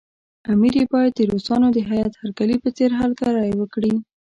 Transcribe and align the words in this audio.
امیر 0.51 0.73
یې 0.79 0.85
باید 0.93 1.11
د 1.15 1.21
روسانو 1.31 1.67
د 1.73 1.77
هیات 1.89 2.13
هرکلي 2.21 2.57
په 2.63 2.69
څېر 2.77 2.91
هرکلی 3.01 3.51
وکړي. 3.57 3.93